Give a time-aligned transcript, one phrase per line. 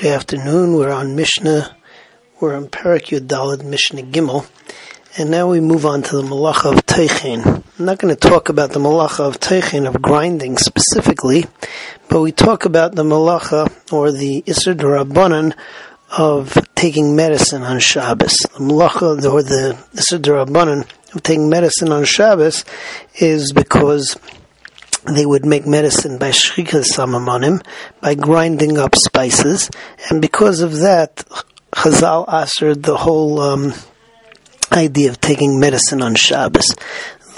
[0.00, 0.76] Good afternoon.
[0.76, 1.76] We're on Mishnah.
[2.40, 4.48] We're on Parak Yudalad Mishnah Gimel.
[5.18, 7.44] And now we move on to the Malacha of Teichin.
[7.78, 11.44] I'm not going to talk about the Malacha of Teichin, of grinding specifically,
[12.08, 15.54] but we talk about the Malacha, or the Isser Rabbanan,
[16.16, 18.38] of taking medicine on Shabbos.
[18.38, 22.64] The Malacha, or the Isser Rabbanan, of taking medicine on Shabbos,
[23.16, 24.16] is because
[25.06, 27.64] they would make medicine by shrika samamonim,
[28.00, 29.70] by grinding up spices,
[30.08, 31.24] and because of that,
[31.72, 33.72] Chazal answered the whole um,
[34.72, 36.74] idea of taking medicine on Shabbos.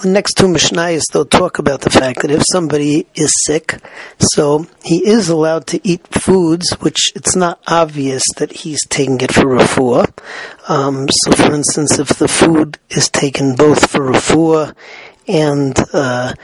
[0.03, 3.79] The next two Mishnayos, they'll talk about the fact that if somebody is sick,
[4.19, 9.33] so he is allowed to eat foods which it's not obvious that he's taking it
[9.33, 10.13] for refuah.
[10.69, 14.75] Um, so, for instance, if the food is taken both for refuah
[15.29, 16.35] and uh,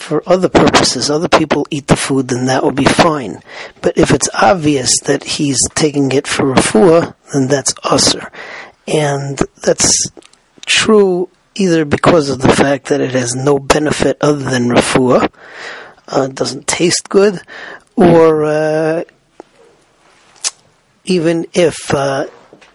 [0.00, 3.42] for other purposes, other people eat the food, then that will be fine.
[3.82, 8.32] But if it's obvious that he's taking it for refuah, then that's usr.
[8.88, 10.10] And that's
[10.64, 15.30] true either because of the fact that it has no benefit other than refuah,
[16.08, 17.40] uh, doesn't taste good,
[17.94, 19.04] or uh,
[21.04, 22.26] even if uh,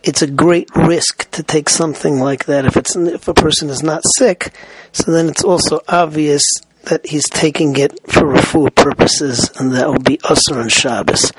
[0.03, 3.81] it's a great risk to take something like that if it's if a person is
[3.81, 4.53] not sick,
[4.91, 6.43] so then it's also obvious
[6.85, 11.31] that he's taking it for refuah purposes, and that will be usr on Shabbos.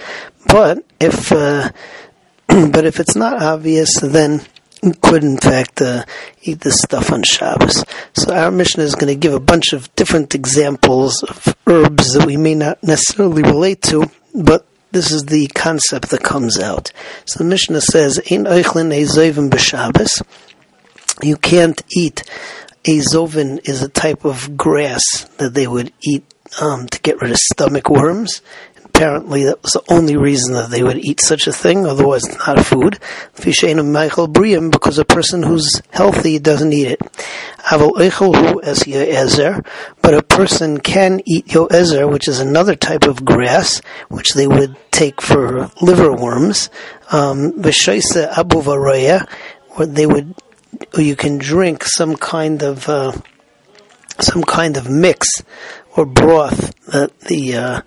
[0.47, 1.70] But if uh,
[2.48, 4.42] but if it's not obvious, then
[4.83, 6.05] you could in fact uh,
[6.42, 7.84] eat this stuff on Shabbos.
[8.14, 12.27] So our Mishnah is going to give a bunch of different examples of herbs that
[12.27, 16.92] we may not necessarily relate to, but this is the concept that comes out.
[17.25, 20.22] So the Mishnah says, "In ezevim b'Shabbos."
[21.22, 22.22] You can't eat
[22.87, 26.25] azovin is a type of grass that they would eat
[26.61, 28.41] um, to get rid of stomach worms.
[28.84, 31.84] Apparently, that was the only reason that they would eat such a thing.
[31.84, 32.98] Otherwise, it's not a food.
[34.70, 37.01] Because a person who's healthy doesn't eat it.
[40.00, 44.77] But a person can eat yoezer, which is another type of grass, which they would
[44.93, 46.71] take for liver worms.
[47.12, 47.53] Um,
[49.78, 50.34] they would
[50.94, 53.12] or you can drink some kind of uh,
[54.20, 55.42] some kind of mix
[55.97, 57.81] or broth that the uh,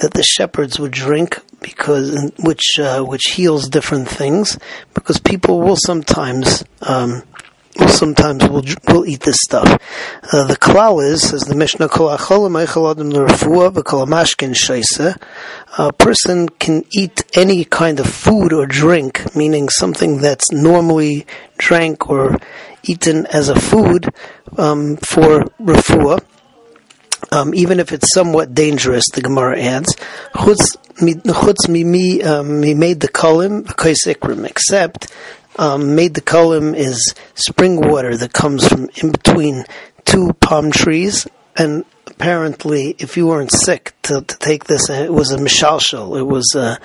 [0.00, 4.58] that the shepherds would drink because which uh, which heals different things
[4.94, 7.22] because people will sometimes um,
[7.88, 9.68] sometimes will will eat this stuff.
[10.32, 11.88] Uh, the klal is, as the Mishnah
[15.78, 21.26] a person can eat any kind of food or drink, meaning something that's normally
[21.58, 22.38] drank or
[22.82, 24.08] eaten as a food
[24.58, 26.22] um, for refuah.
[27.32, 29.96] Um, even if it's somewhat dangerous, the Gemara adds,
[30.34, 35.12] chutz um, mei dekalim except
[35.58, 39.64] um, mei dekalim is spring water that comes from in between
[40.04, 45.32] two palm trees, and apparently, if you weren't sick to, to take this, it was
[45.32, 46.18] a mishalshal.
[46.18, 46.78] It was a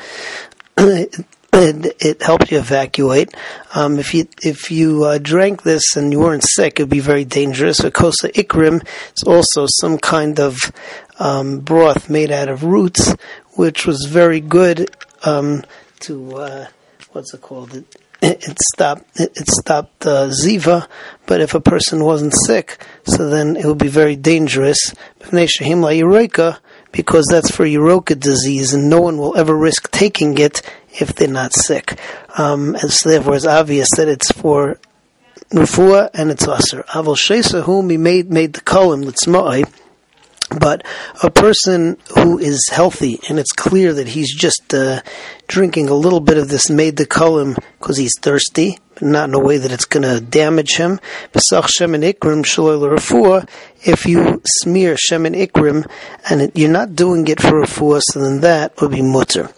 [1.54, 3.34] it, it helped you evacuate.
[3.76, 7.26] Um, if you if you uh, drank this and you weren't sick, it'd be very
[7.26, 7.82] dangerous.
[7.82, 10.58] Kosa ikrim is also some kind of
[11.20, 13.14] um, broth made out of roots,
[13.56, 14.90] which was very good
[15.24, 15.64] um,
[16.02, 16.68] to uh,
[17.12, 17.76] what's it called?
[17.76, 20.88] It, it stopped it, stopped uh, ziva,
[21.26, 24.94] but if a person wasn't sick, so then it would be very dangerous
[26.92, 30.62] because that's for Uroka disease, and no one will ever risk taking it
[31.00, 32.00] if they're not sick.
[32.38, 34.78] Um, and so therefore, it's obvious that it's for
[35.52, 36.84] refuah and it's aser.
[36.90, 39.70] Avol shesa whom he made mei dekalim litzmai.
[40.60, 40.86] But
[41.24, 45.02] a person who is healthy and it's clear that he's just uh,
[45.48, 49.40] drinking a little bit of this mei dekalim because he's thirsty, but not in a
[49.40, 51.00] way that it's going to damage him.
[51.34, 51.42] If
[54.06, 55.90] you smear shemen ikrim
[56.30, 59.50] and it, you're not doing it for refuah, so then that would be mutter.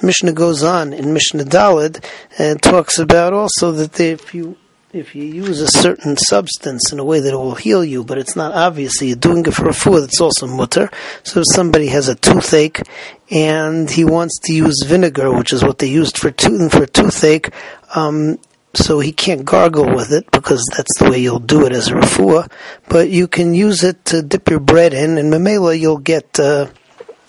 [0.00, 2.04] The Mishnah goes on in Mishnah Dalid
[2.38, 4.56] and talks about also that if you
[4.92, 8.18] if you use a certain substance in a way that it will heal you, but
[8.18, 10.90] it's not obvious that you're doing it for a food, it's also mutter.
[11.22, 12.82] So if somebody has a toothache
[13.30, 17.54] and he wants to use vinegar, which is what they used for tooth for toothache,
[17.94, 18.38] um,
[18.74, 21.94] so he can't gargle with it because that's the way you'll do it as a
[21.94, 22.50] refuah.
[22.88, 26.68] But you can use it to dip your bread in, and mamela you'll get uh,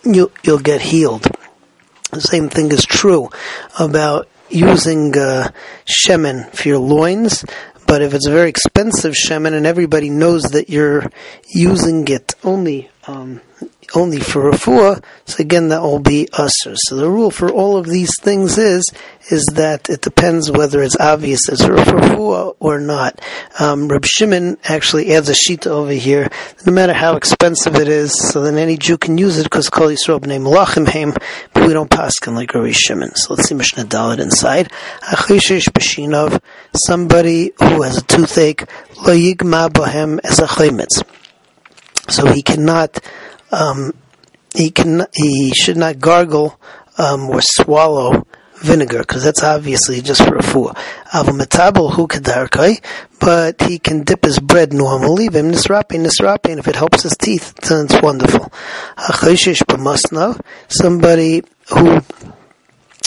[0.04, 1.27] you'll you'll get healed.
[2.12, 3.30] The same thing is true
[3.80, 5.50] about using uh,
[5.86, 7.45] shemen for your loins.
[7.88, 11.12] But if it's a very expensive shemen and everybody knows that you're
[11.54, 13.42] using it only um,
[13.96, 16.74] only for refuah, so again that will be usher.
[16.76, 18.90] So the rule for all of these things is
[19.30, 23.22] is that it depends whether it's obvious it's refuah or not.
[23.60, 26.30] Um, Reb Shimon actually adds a sheet over here.
[26.66, 29.88] No matter how expensive it is, so then any Jew can use it because Kol
[29.88, 31.14] Yisrael name Malachim Haim,
[31.54, 33.16] but we don't paskin like Rabbi Shimon.
[33.16, 34.72] So let's see Mishnah Dalit inside.
[35.02, 36.42] Achishes Bashinov,
[36.86, 38.68] somebody who has a toothache,
[39.06, 41.04] lo yigma bohem as a chaymitz.
[42.13, 43.00] So he cannot
[43.51, 43.94] um,
[44.56, 46.60] he can he should not gargle
[47.00, 48.27] um, or swallow
[48.57, 50.69] vinegar because that's obviously just for a fool.
[51.12, 52.83] Avametabel hu kedarkai,
[53.19, 55.27] but he can dip his bread normally.
[55.27, 58.51] Vim nisrapi nisrapi, and if it helps his teeth, then it's wonderful.
[58.98, 62.00] Hachoshish b'masnav, somebody who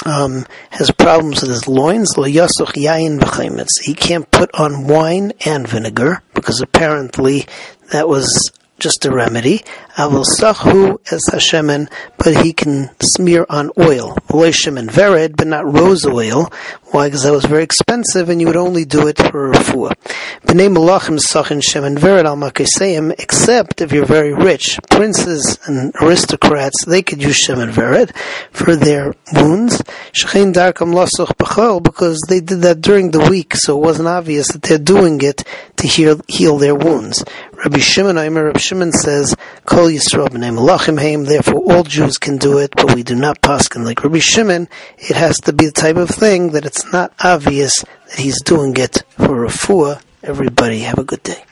[0.05, 2.15] um, has problems with his loins.
[2.17, 7.47] He can't put on wine and vinegar because apparently
[7.93, 9.63] that was just a remedy.
[9.99, 11.89] Avil sachu as Hashemen,
[12.19, 14.15] but he can smear on oil.
[14.29, 16.53] Shemen vered, but not rose oil.
[16.91, 17.09] Why?
[17.09, 19.95] Because that was very expensive, and you would only do it for a refuah.
[20.47, 24.79] B'nei malachim sachin shemen vered al makesayim, except if you're very rich.
[24.91, 28.15] Princes and aristocrats, they could use shemen vered
[28.51, 29.83] for their wounds.
[30.13, 34.49] Shechein darkam lasuch b'chol, because they did that during the week, so it wasn't obvious
[34.49, 35.43] that they're doing it
[35.77, 37.25] to heal, heal their wounds.
[37.53, 42.37] Rabbi Shimon, Aimer, Rabbi Shimon says, Kol Yisrael b'nei malachim haim, therefore all Jews can
[42.37, 44.69] do it, but we do not paskin like Rabbi Shimon.
[44.99, 48.77] It has to be the type of thing that it's not obvious that he's doing
[48.77, 50.03] it for a refuah.
[50.25, 51.45] Everybody have a good day.